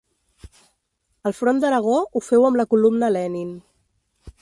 Al 1.31 1.35
Front 1.41 1.61
d'Aragó 1.65 1.99
ho 2.21 2.25
féu 2.31 2.49
amb 2.49 2.61
la 2.63 2.69
columna 2.75 3.15
Lenin. 3.17 3.57